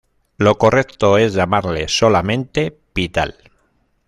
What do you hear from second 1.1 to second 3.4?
es llamarle solamente Pital.